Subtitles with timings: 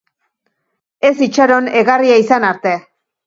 [1.09, 2.75] Ez itxaron egarria izan arte.